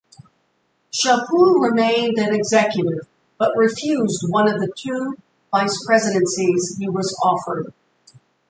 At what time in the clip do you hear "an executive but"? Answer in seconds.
2.17-3.55